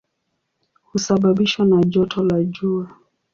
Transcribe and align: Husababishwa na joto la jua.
Husababishwa 0.89 1.65
na 1.65 1.79
joto 1.85 2.23
la 2.23 2.43
jua. 2.43 2.89